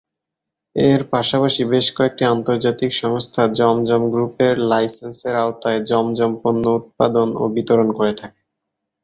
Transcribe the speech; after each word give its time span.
এর 0.75 1.01
পাশাপাশি 1.11 1.61
বেশ 1.71 1.87
কয়েকটি 1.97 2.23
আন্তর্জাতিক 2.27 2.91
সংস্থা 3.01 3.43
জমজম 3.57 4.03
গ্রুপের 4.13 4.55
লাইসেন্সের 4.71 5.35
আওতায় 5.37 5.79
জমজম 5.89 6.31
পণ্য 6.41 6.63
উৎপাদন 6.79 7.27
ও 7.35 7.53
বিতরণ 7.55 7.89
করে 7.97 8.13
থাকে। 8.21 8.41